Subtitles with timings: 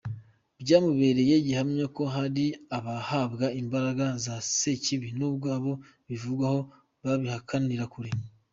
[0.61, 2.45] Byamubereye gihamya ko hari
[2.77, 5.73] abahabwa imbaraga za sekibi nubwo abo
[6.07, 6.59] bivugwaho
[7.03, 8.09] babihakanira kure.